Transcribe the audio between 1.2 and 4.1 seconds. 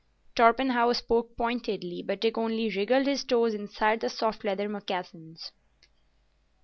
pointedly, but Dick only wriggled his toes inside the